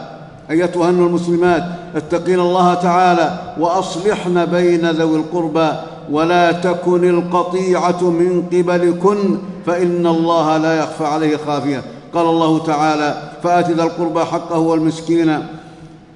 ايتهن 0.49 0.99
المسلمات 0.99 1.63
اتقين 1.95 2.39
الله 2.39 2.73
تعالى 2.73 3.39
وأصلحن 3.59 4.45
بين 4.45 4.91
ذوي 4.91 5.17
القربى 5.17 5.69
ولا 6.11 6.51
تكن 6.51 7.09
القطيعة 7.09 8.03
من 8.03 8.43
قبلكن 8.51 9.37
فإن 9.65 10.07
الله 10.07 10.57
لا 10.57 10.79
يخفى 10.79 11.05
عليه 11.05 11.37
خافية. 11.37 11.81
قال 12.13 12.25
الله 12.25 12.59
تعالى 12.59 13.21
فآت 13.43 13.69
ذا 13.71 13.83
القربى 13.83 14.25
حقه 14.25 14.59
والمسكين 14.59 15.45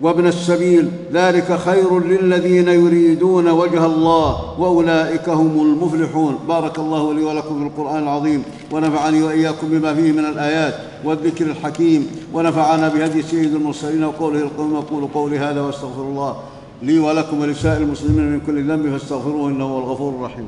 وابن 0.01 0.27
السبيل 0.27 0.91
ذلك 1.13 1.57
خير 1.57 1.99
للذين 1.99 2.67
يريدون 2.67 3.49
وجه 3.49 3.85
الله 3.85 4.59
وأولئك 4.59 5.29
هم 5.29 5.61
المفلحون. 5.61 6.39
بارك 6.47 6.79
الله 6.79 7.13
لي 7.13 7.23
ولكم 7.23 7.59
في 7.59 7.65
القرآن 7.65 8.03
العظيم 8.03 8.43
ونفعني 8.71 9.23
وإياكم 9.23 9.67
بما 9.69 9.93
فيه 9.93 10.11
من 10.11 10.25
الآيات 10.25 10.73
والذكر 11.03 11.45
الحكيم 11.45 12.07
ونفعنا 12.33 12.89
بهدي 12.89 13.21
سيد 13.21 13.55
المرسلين 13.55 14.03
وقوله 14.03 14.39
القوم 14.39 14.75
أقول 14.75 15.07
قولي 15.13 15.39
هذا 15.39 15.61
واستغفر 15.61 16.01
الله 16.01 16.35
لي 16.83 16.99
ولكم 16.99 17.41
ولسائر 17.41 17.81
المسلمين 17.81 18.31
من 18.31 18.41
كل 18.47 18.67
ذنب 18.71 18.97
فاستغفروه 18.97 19.49
إنه 19.49 19.65
هو 19.65 19.79
الغفور 19.79 20.13
الرحيم. 20.15 20.47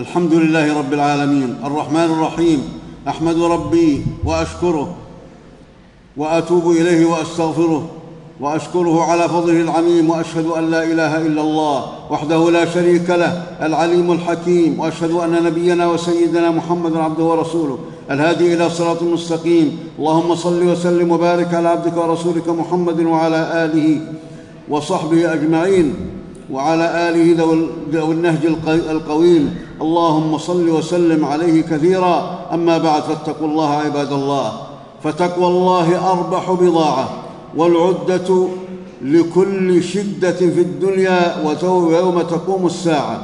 الحمد 0.00 0.34
لله 0.34 0.78
رب 0.78 0.92
العالمين 0.92 1.56
الرحمن 1.64 2.04
الرحيم 2.04 2.62
أحمد 3.08 3.38
ربي 3.42 4.02
وأشكره 4.24 4.94
وأتوب 6.16 6.70
إليه 6.70 7.06
وأستغفره 7.06 7.88
وأشكره 8.40 9.02
على 9.02 9.28
فضله 9.28 9.60
العميم 9.60 10.10
وأشهد 10.10 10.46
أن 10.46 10.70
لا 10.70 10.84
إله 10.84 11.26
إلا 11.26 11.42
الله 11.42 11.84
وحده 12.10 12.50
لا 12.50 12.64
شريك 12.64 13.10
له 13.10 13.42
العليم 13.62 14.12
الحكيم 14.12 14.80
وأشهد 14.80 15.10
أن 15.10 15.44
نبينا 15.44 15.86
وسيدنا 15.86 16.50
محمدا 16.50 16.98
عبده 16.98 17.24
ورسوله 17.24 17.78
الهادي 18.10 18.54
إلى 18.54 18.70
صراط 18.70 19.02
مستقيم 19.02 19.78
اللهم 19.98 20.34
صل 20.34 20.62
وسلم 20.62 21.12
وبارك 21.12 21.54
على 21.54 21.68
عبدك 21.68 21.96
ورسولك 21.96 22.48
محمد 22.48 23.00
وعلى 23.00 23.64
آله 23.64 24.00
وصحبه 24.68 25.32
أجمعين. 25.32 25.94
وعلى 26.52 27.08
اله 27.08 27.26
ذوي 27.92 28.14
النهج 28.14 28.46
القويم 28.68 29.54
اللهم 29.82 30.38
صل 30.38 30.68
وسلم 30.68 31.24
عليه 31.24 31.62
كثيرا. 31.62 32.38
أما 32.52 32.78
بعد 32.78 33.02
فاتقوا 33.02 33.48
الله 33.48 33.70
عباد 33.70 34.12
الله. 34.12 34.52
فتقوى 35.02 35.46
الله 35.46 36.12
أربح 36.12 36.50
بضاعة. 36.52 37.08
والعدة 37.56 38.48
لكل 39.02 39.82
شدة 39.82 40.32
في 40.32 40.60
الدنيا 40.60 41.46
ويوم 41.64 42.22
تقوم 42.22 42.66
الساعة. 42.66 43.18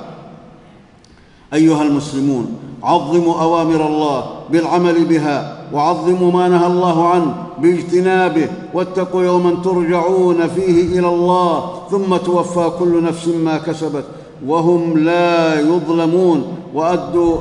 أيها 1.54 1.82
المسلمون 1.82 2.46
عظموا 2.82 3.42
أوامر 3.42 3.86
الله 3.86 4.24
بالعمل 4.50 5.04
بها 5.04 5.56
وعظموا 5.72 6.32
ما 6.32 6.48
نهى 6.48 6.66
الله 6.66 7.08
عنه 7.08 7.34
باجتنابه 7.58 8.48
واتقوا 8.74 9.22
يوما 9.22 9.56
ترجعون 9.64 10.48
فيه 10.48 10.98
إلى 10.98 11.08
الله 11.08 11.70
ثم 11.90 12.16
توفى 12.16 12.70
كل 12.78 13.02
نفس 13.04 13.28
ما 13.28 13.58
كسبت 13.58 14.04
وهم 14.46 14.98
لا 14.98 15.60
يظلمون. 15.60 16.44
وأدوا 16.74 17.36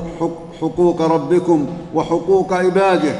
حقوق 0.61 1.01
ربكم 1.01 1.65
وحقوق 1.95 2.53
عباده. 2.53 3.15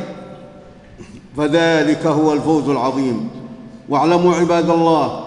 فذلك 1.38 2.08
هو 2.08 2.34
الفوز 2.34 2.69
العظيم. 2.69 3.30
واعلموا 3.89 4.36
عباد 4.36 4.69
الله 4.69 5.19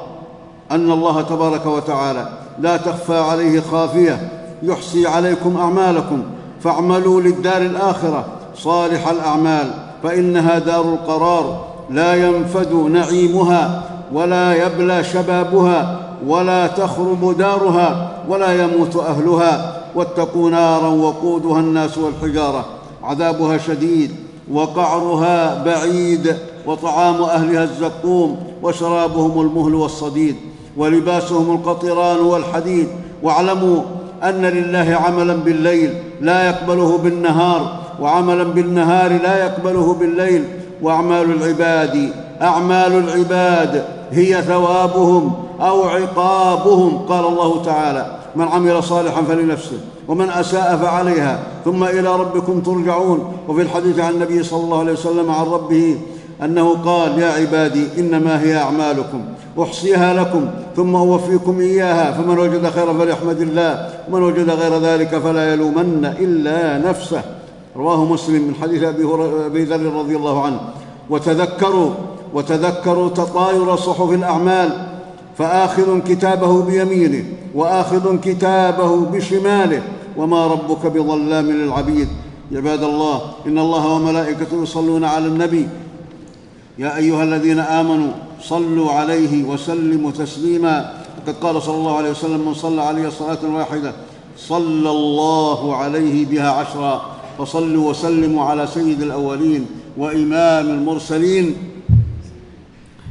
أن 0.71 0.91
الله 0.93 1.23
تبارك 1.23 1.67
وتعالى 1.67 2.29
لا 2.59 2.77
تخفى 2.77 3.19
عليه 3.19 3.61
خافية. 3.61 4.38
يحصي 4.63 5.07
عليكم 5.07 5.57
أعمالكم. 5.57 6.23
فاعملوا 6.61 7.21
للدار 7.21 7.63
الآخرة 7.63 8.25
صالح 8.57 9.09
الأعمال 9.09 9.71
فإنها 10.03 10.59
دار 10.59 10.81
القرار. 10.81 11.65
لا 11.91 12.15
ينفد 12.15 12.73
نعيمها 12.73 13.83
ولا 14.13 14.67
يبلى 14.67 15.05
شبابها 15.05 16.01
ولا 16.27 16.67
تخرب 16.67 17.37
دارها 17.39 18.11
ولا 18.29 18.63
يموت 18.63 18.97
أهلها. 18.97 19.81
واتقوا 19.95 20.51
نارا 20.51 20.89
وقودها 20.89 21.61
الناس 21.61 21.99
والحجارة. 21.99 22.65
عذابها 23.03 23.59
شديد 23.59 24.11
وقعرها 24.53 25.65
بعيد 25.65 26.37
وطعام 26.67 27.23
أهلها 27.23 27.65
الزقوم 27.65 28.37
وشرابهم 28.63 29.41
المهل 29.41 29.75
والصديد 29.75 30.37
ولباسهم 30.77 31.55
القطران 31.55 32.19
والحديد. 32.19 32.89
واعلموا 33.23 33.83
أن 34.23 34.43
لله 34.43 34.99
عملا 35.07 35.35
بالليل 35.35 35.95
لا 36.21 36.47
يقبله 36.47 36.99
بالنهار 36.99 37.79
وعملا 38.01 38.45
بالنهار 38.45 39.11
لا 39.23 39.45
يقبله 39.45 39.95
بالليل. 39.95 40.45
وأعمال 40.83 41.31
العباد 41.31 42.11
أعمال 42.43 42.93
العباد 42.93 43.85
هي 44.11 44.43
ثوابهم 44.43 45.33
أو 45.61 45.83
عقابهم. 45.83 46.99
قال 46.99 47.25
الله 47.25 47.63
تعالى 47.63 48.07
من 48.37 48.49
عمل 48.49 48.83
صالحا 48.83 49.23
فلنفسه 49.23 49.79
ومن 50.09 50.31
أساء 50.31 50.77
فعليها 50.83 51.39
ثم 51.65 51.85
إلى 51.85 52.17
ربكم 52.17 52.61
ترجعون. 52.61 53.33
وفي 53.49 53.63
الحديث 53.63 53.99
عن 53.99 54.13
النبي 54.13 54.43
صلى 54.43 54.61
الله 54.61 54.79
عليه 54.79 54.93
وسلم 54.93 55.31
عن 55.31 55.47
ربه 55.47 55.99
أنه 56.45 56.77
قال 56.85 57.19
يا 57.19 57.31
عبادي 57.33 57.87
إنما 57.99 58.43
هي 58.43 58.57
أعمالكم. 58.57 59.25
أحصيها 59.63 60.15
لكم 60.15 60.47
ثم 60.77 60.97
أوفيكم 60.97 61.61
إياها 61.61 62.13
فمن 62.13 62.39
وجد 62.39 62.71
خيرا 62.71 62.93
فليحمد 62.93 63.41
الله 63.41 63.89
ومن 64.09 64.23
وجد 64.23 64.51
غير 64.51 64.79
ذلك 64.79 65.19
فلا 65.19 65.53
يلومن 65.53 66.15
إلا 66.21 66.91
نفسه. 66.91 67.23
رواه 67.77 68.05
مسلم 68.05 68.43
من 68.43 68.55
حديث 68.63 68.83
أبي 68.83 69.65
ذر 69.65 69.93
رضي 69.93 70.17
الله 70.17 70.45
عنه. 70.45 70.61
وتذكروا 71.11 71.91
وتذكروا 72.35 73.09
تطاير 73.09 73.77
صحف 73.77 74.11
الأعمال 74.11 74.87
فآخذ 75.39 76.01
كتابه 76.01 76.63
بيمينه 76.63 77.25
وآخذ 77.55 78.21
كتابه 78.21 78.97
بشماله. 78.97 79.83
وما 80.17 80.47
ربك 80.47 80.87
بظلام 80.87 81.47
للعبيد. 81.51 82.09
عباد 82.53 82.83
الله 82.83 83.21
إن 83.47 83.59
الله 83.59 83.87
وملائكته 83.87 84.63
يصلون 84.63 85.05
على 85.05 85.27
النبي. 85.27 85.69
يا 86.79 86.97
أيها 86.97 87.23
الذين 87.25 87.59
آمنوا 87.59 88.13
صلوا 88.43 88.91
عليه 88.91 89.45
وسلموا 89.45 90.11
تسليما. 90.11 90.95
وقد 91.19 91.37
قال 91.43 91.63
صلى 91.63 91.75
الله 91.75 91.97
عليه 91.97 92.11
وسلم 92.11 92.41
من 92.41 92.55
صلى 92.55 92.83
علي 92.83 93.11
صلاة 93.11 93.43
واحدة 93.45 93.93
صلى 94.39 94.91
الله 94.91 95.77
عليه 95.77 96.27
بها 96.27 96.51
عشرا 96.51 97.03
فصلوا 97.39 97.91
وسلموا 97.91 98.45
على 98.45 98.67
سيد 98.67 99.03
الأولين 99.03 99.67
وإمام 99.99 100.67
المرسلين. 100.71 101.55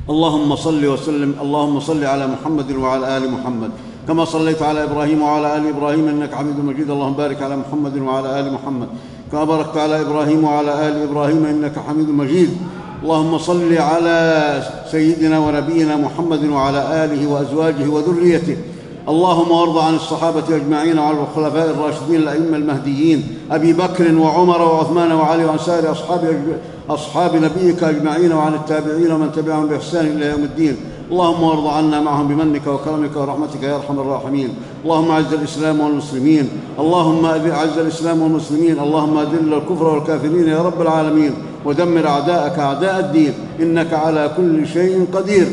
اللهم 0.10 0.56
صل 0.56 0.86
وسلم 0.86 1.36
اللهم 1.42 1.80
صل 1.80 2.04
على 2.04 2.28
محمد 2.28 2.72
وعلى 2.72 3.18
آل 3.18 3.32
محمد. 3.32 3.72
كما 4.08 4.26
صليت 4.26 4.62
على 4.64 4.84
إبراهيم 4.84 5.22
وعلى 5.22 5.58
آل 5.58 5.68
إبراهيم 5.68 6.08
إنك 6.08 6.32
حميد 6.36 6.60
مجيد. 6.60 6.90
اللهم 6.90 7.14
بارك 7.14 7.42
على 7.42 7.58
محمد 7.58 7.98
وعلى 7.98 8.40
آل 8.40 8.54
محمد. 8.54 8.88
كما 9.32 9.44
باركت 9.44 9.78
على 9.78 10.02
إبراهيم 10.02 10.44
وعلى 10.44 10.88
آل 10.88 10.96
إبراهيم 11.12 11.46
إنك 11.46 11.80
حميد 11.80 12.10
مجيد. 12.10 12.58
اللهم 13.04 13.38
صل 13.38 13.78
على 13.78 14.62
سيدنا 14.92 15.40
ونبينا 15.40 15.96
محمد 15.96 16.46
وعلى 16.46 17.06
آله 17.06 17.28
وأزواجه 17.28 17.88
وذريته. 17.88 18.58
اللهم 19.10 19.52
وارض 19.52 19.78
عن 19.78 19.96
الصحابة 19.96 20.56
أجمعين 20.56 21.00
وعن 21.00 21.16
الخلفاء 21.16 21.70
الراشدين 21.70 22.16
الأئمة 22.16 22.58
المهديين. 22.58 23.38
أبي 23.52 23.74
بكر 23.74 24.16
وعمر 24.16 24.62
وعثمان 24.62 25.12
وعلي 25.12 25.46
وعن 25.46 25.58
سائر 25.58 25.92
أصحاب 25.92 26.38
أصحاب 26.90 27.36
نبيك 27.36 27.84
أجمعين 27.84 28.32
وعن 28.32 28.54
التابعين 28.54 29.12
ومن 29.12 29.32
تبعهم 29.32 29.68
بإحسان 29.68 30.06
إلى 30.06 30.26
يوم 30.26 30.44
الدين. 30.44 30.78
اللهم 31.12 31.44
وارض 31.44 31.68
عنا 31.68 32.02
معهم 32.02 32.28
بمنك 32.28 32.68
وكرمك 32.68 33.16
ورحمتك 33.16 33.64
يا 33.64 33.76
أرحم 33.76 34.00
الراحمين. 34.00 34.50
اللهم 34.84 35.12
أعز 35.12 35.34
الإسلام 35.34 35.80
والمسلمين. 35.80 36.50
اللهم 36.80 37.26
أعز 37.26 37.78
الإسلام 37.78 38.22
والمسلمين. 38.22 38.80
اللهم 38.80 39.18
أذل 39.18 39.54
الكفر 39.54 39.88
والكافرين 39.88 40.48
يا 40.48 40.62
رب 40.62 40.82
العالمين. 40.82 41.34
ودمر 41.66 42.08
أعداءك 42.08 42.60
أعداء 42.60 43.00
الدين. 43.00 43.34
إنك 43.60 43.94
على 43.94 44.32
كل 44.38 44.68
شيء 44.68 45.08
قدير. 45.14 45.48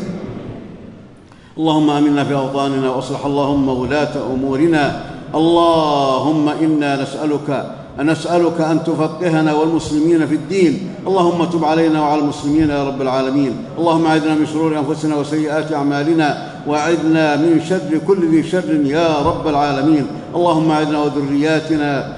اللهم 1.57 1.89
آمنا 1.89 2.23
في 2.23 2.35
أوطاننا 2.35 2.89
وأصلح 2.89 3.25
اللهم 3.25 3.69
ولاة 3.69 4.13
أمورنا. 4.33 5.03
اللهم 5.35 6.49
إنا 6.49 7.03
نسالك 7.03 7.65
نسألك 7.99 8.61
أن 8.61 8.83
تفقهنا 8.83 9.53
والمسلمين 9.53 10.27
في 10.27 10.35
الدين. 10.35 10.94
اللهم 11.07 11.45
تب 11.45 11.65
علينا 11.65 12.01
وعلى 12.01 12.21
المسلمين 12.21 12.69
يا 12.69 12.83
رب 12.83 13.01
العالمين. 13.01 13.53
اللهم 13.77 14.05
أعذنا 14.05 14.35
من 14.35 14.45
شرور 14.45 14.79
أنفسنا 14.79 15.15
وسيئات 15.15 15.73
أعمالنا 15.73 16.51
وأعذنا 16.67 17.35
من 17.35 17.61
شر 17.69 17.99
كل 18.07 18.29
ذي 18.31 18.43
شر 18.43 18.85
يا 18.85 19.21
رب 19.25 19.47
العالمين. 19.47 20.05
اللهم 20.35 20.71
أعذنا 20.71 21.03
وذرياتنا 21.03 22.17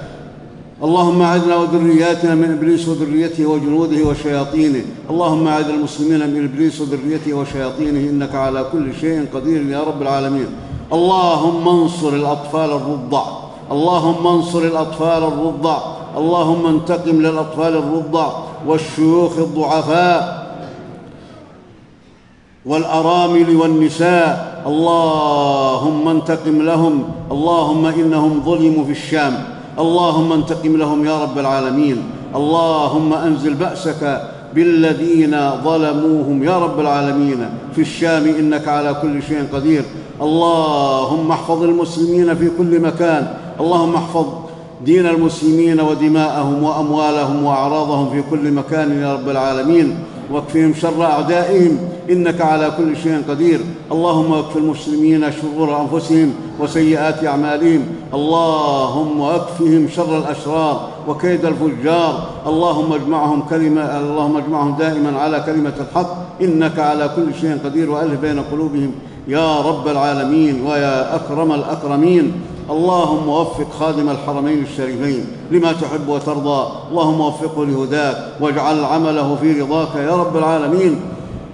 اللهم 0.82 1.22
أعذنا 1.22 1.56
وذرياتنا 1.56 2.34
من 2.34 2.52
إبليس 2.52 2.88
وذريته 2.88 3.46
وجنوده 3.46 4.08
وشياطينه. 4.08 4.82
اللهم 5.10 5.48
أعذ 5.48 5.68
المسلمين 5.68 6.30
من 6.30 6.44
إبليس 6.44 6.80
وذريته 6.80 7.34
وشياطينه 7.34 8.10
إنك 8.10 8.34
على 8.34 8.64
كل 8.72 8.94
شيء 9.00 9.26
قدير 9.34 9.66
يا 9.66 9.82
رب 9.82 10.02
العالمين. 10.02 10.46
اللهم 10.92 11.68
انصر 11.68 12.08
الأطفال 12.08 12.70
الرضع. 12.70 13.22
اللهم 13.72 14.26
انصر 14.26 14.58
الأطفال 14.58 15.22
الرضع. 15.22 15.78
اللهم 16.16 16.66
انتقم 16.66 17.16
للأطفال 17.20 17.76
الرضع. 17.76 18.32
والشيوخ 18.66 19.38
الضعفاء 19.38 20.48
والأرامل 22.66 23.56
والنساء 23.56 24.62
اللهم 24.66 26.08
انتقم 26.08 26.62
لهم 26.62 27.04
اللهم 27.30 27.86
إنهم 27.86 28.42
ظلموا 28.44 28.84
في 28.84 28.90
الشام 28.92 29.44
اللهم 29.78 30.32
انتقم 30.32 30.76
لهم 30.76 31.04
يا 31.06 31.22
رب 31.22 31.38
العالمين 31.38 32.02
اللهم 32.34 33.12
أنزل 33.12 33.54
بأسك 33.54 34.22
بالذين 34.54 35.50
ظلموهم 35.64 36.42
يا 36.42 36.58
رب 36.58 36.80
العالمين 36.80 37.48
في 37.74 37.80
الشام 37.80 38.24
إنك 38.24 38.68
على 38.68 38.94
كل 39.02 39.22
شيء 39.22 39.44
قدير 39.52 39.84
اللهم 40.22 41.30
احفظ 41.30 41.62
المسلمين 41.62 42.34
في 42.34 42.50
كل 42.58 42.80
مكان 42.80 43.34
اللهم 43.60 43.94
احفظ 43.94 44.26
دين 44.84 45.06
المسلمين 45.06 45.80
ودماءهم 45.80 46.62
وأموالهم 46.62 47.44
وأعراضهم 47.44 48.10
في 48.10 48.22
كل 48.30 48.52
مكان 48.52 49.02
يا 49.02 49.14
رب 49.14 49.28
العالمين. 49.28 49.98
واكفهم 50.32 50.74
شر 50.74 51.04
أعدائهم. 51.04 51.78
إنك 52.10 52.40
على 52.40 52.72
كل 52.78 52.96
شيء 52.96 53.22
قدير. 53.28 53.60
اللهم 53.92 54.32
اكف 54.32 54.56
المسلمين 54.56 55.32
شرور 55.32 55.80
أنفسهم 55.80 56.34
وسيئات 56.60 57.24
أعمالهم. 57.24 57.86
اللهم 58.14 59.22
اكفهم 59.22 59.88
شر 59.96 60.18
الأشرار 60.18 60.88
وكيد 61.08 61.44
الفجار. 61.44 62.28
اللهم 62.46 62.92
اجمعهم 62.92 63.42
كلمة 63.42 63.82
اللهم 63.82 64.36
اجمعهم 64.36 64.76
دائما 64.78 65.18
على 65.18 65.40
كلمة 65.46 65.72
الحق. 65.80 66.10
إنك 66.42 66.78
على 66.78 67.10
كل 67.16 67.34
شيء 67.40 67.58
قدير. 67.64 67.90
وألف 67.90 68.20
بين 68.20 68.40
قلوبهم. 68.40 68.92
يا 69.28 69.60
رب 69.60 69.88
العالمين. 69.88 70.66
ويا 70.66 71.16
أكرم 71.16 71.52
الأكرمين. 71.52 72.32
اللهم 72.70 73.28
وفق 73.28 73.72
خادم 73.80 74.10
الحرمين 74.10 74.62
الشريفين 74.62 75.26
لما 75.50 75.72
تحب 75.72 76.08
وترضى. 76.08 76.72
اللهم 76.90 77.20
وفقه 77.20 77.64
لهداك 77.66 78.16
واجعل 78.40 78.84
عمله 78.84 79.36
في 79.40 79.60
رضاك 79.60 79.94
يا 79.96 80.16
رب 80.16 80.36
العالمين. 80.36 81.00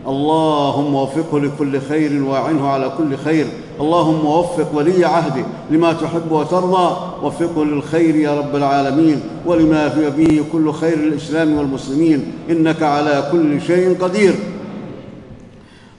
اللهم 0.07 0.95
وفقه 0.95 1.41
لكل 1.41 1.81
خير 1.81 2.23
واعنه 2.23 2.69
على 2.69 2.93
كل 2.99 3.17
خير. 3.17 3.47
اللهم 3.81 4.27
وفق 4.27 4.69
ولي 4.75 5.05
عهده 5.05 5.45
لما 5.71 5.93
تحب 5.93 6.33
وترضى. 6.33 6.97
وفقه 7.23 7.65
للخير 7.65 8.17
يا 8.17 8.39
رب 8.39 8.57
العالمين. 8.57 9.21
ولما 9.47 9.89
في 9.89 10.11
به 10.11 10.45
كل 10.53 10.73
خير 10.73 10.95
الإسلام 10.95 11.59
والمسلمين. 11.59 12.33
إنك 12.51 12.83
على 12.83 13.29
كل 13.33 13.63
شيء 13.63 13.97
قدير. 14.01 14.35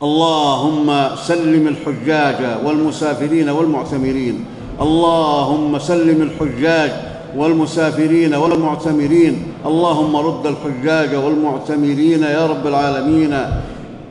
اللهم 0.03 1.07
سلم 1.15 1.67
الحجاج 1.67 2.65
والمسافرين 2.65 3.49
والمعتمرين. 3.49 4.45
اللهم 4.81 5.79
سلم 5.79 6.21
الحجاج 6.21 6.91
والمسافرين 7.37 8.33
والمعتمرين. 8.35 9.43
اللهم 9.65 10.15
رد 10.15 10.45
الحجاج 10.45 11.15
والمعتمرين 11.15 12.23
يا 12.23 12.45
رب 12.45 12.67
العالمين 12.67 13.33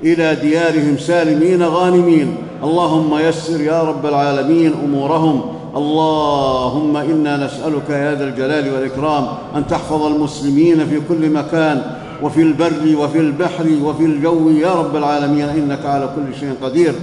إلى 0.03 0.35
ديارهم 0.35 0.99
سالمين 0.99 1.63
غانمين. 1.63 2.37
اللهم 2.65 3.19
يسر 3.19 3.61
يا 3.61 3.83
رب 3.83 4.07
العالمين 4.07 4.73
أمورهم. 4.85 5.41
اللهم 5.77 6.97
إنا 6.97 7.37
نسألك 7.37 7.91
يا 7.91 8.15
ذا 8.15 8.25
الجلال 8.25 8.75
والإكرام 8.75 9.27
أن 9.57 9.67
تحفظ 9.67 10.03
المسلمين 10.07 10.87
في 10.87 11.01
كل 11.09 11.31
مكان 11.31 11.83
وفي 12.23 12.43
البر 12.43 12.97
وفي 13.01 13.19
البحر 13.19 13.67
وفي 13.83 14.05
الجو 14.05 14.51
يا 14.51 14.73
رب 14.75 14.97
العالمين. 14.97 15.49
إنك 15.49 15.87
على 15.87 16.09
كل 16.17 16.41
شيء 16.41 16.53
قدير. 16.63 16.95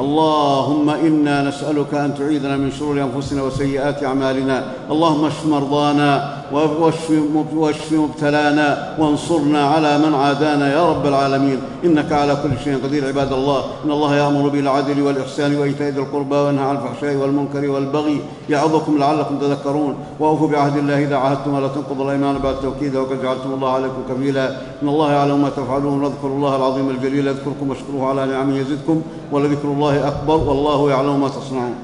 اللهم 0.00 0.90
إنا 0.90 1.42
نسألك 1.48 1.94
أن 1.94 2.14
تعيذنا 2.14 2.56
من 2.56 2.70
شرور 2.70 3.02
أنفسنا 3.02 3.42
وسيئات 3.42 4.04
أعمالنا. 4.04 4.64
اللهم 4.90 5.24
اشف 5.24 5.46
مرضانا. 5.46 6.35
واشف 6.52 7.92
مبتلانا 7.92 8.96
وانصرنا 8.98 9.66
على 9.66 9.98
من 9.98 10.14
عادانا 10.14 10.72
يا 10.72 10.90
رب 10.90 11.06
العالمين. 11.06 11.58
إنك 11.84 12.12
على 12.12 12.36
كل 12.42 12.64
شيء 12.64 12.84
قدير 12.84 13.06
عباد 13.06 13.32
الله. 13.32 13.64
إن 13.84 13.90
الله 13.90 14.16
يأمر 14.16 14.48
بالعدل 14.48 15.02
والإحسان 15.02 15.56
وإيتاء 15.56 15.88
ذي 15.88 16.00
القربى 16.00 16.36
وينهى 16.36 16.64
عن 16.64 16.76
الفحشاء 16.76 17.14
والمنكر 17.14 17.70
والبغي 17.70 18.20
يعظكم 18.50 18.98
لعلكم 18.98 19.38
تذكرون. 19.38 19.94
وأوفوا 20.20 20.48
بعهد 20.48 20.76
الله 20.76 21.04
إذا 21.04 21.16
عاهدتم 21.16 21.54
ولا 21.54 21.68
تنقضوا 21.68 22.04
الأيمان 22.04 22.38
بعد 22.38 22.54
توكيده 22.60 23.02
وقد 23.02 23.22
جعلتم 23.22 23.52
الله 23.52 23.72
عليكم 23.72 24.02
كفيلا 24.10 24.48
إن 24.82 24.88
الله 24.88 25.12
يعلم 25.12 25.42
ما 25.42 25.48
تفعلون. 25.48 26.02
واذكروا 26.02 26.36
الله 26.36 26.56
العظيم 26.56 26.90
الجليل. 26.90 27.26
يذكركم 27.26 27.70
واشكروه 27.70 28.08
على 28.08 28.26
نعمه 28.26 28.58
يزدكم 28.58 29.02
ولذكر 29.32 29.68
الله 29.68 30.08
أكبر 30.08 30.36
والله 30.36 30.90
يعلم 30.90 31.20
ما 31.20 31.28
تصنعون. 31.28 31.74